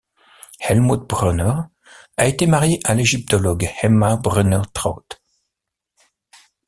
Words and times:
Hellmut 0.59 1.05
Brunner 1.07 1.53
a 2.17 2.25
été 2.25 2.47
marié 2.47 2.79
à 2.85 2.95
l'égyptologue 2.95 3.69
Emma 3.83 4.15
Brunner-Traut. 4.15 5.05